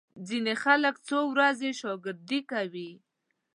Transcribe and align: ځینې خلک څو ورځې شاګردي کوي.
ځینې 0.27 0.53
خلک 0.63 0.95
څو 1.07 1.19
ورځې 1.33 1.69
شاګردي 1.81 2.39
کوي. 2.51 2.91